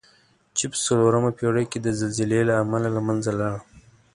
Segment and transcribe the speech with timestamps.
[0.57, 3.59] چې په څلورمه پېړۍ کې د زلزلې له امله له منځه لاړه.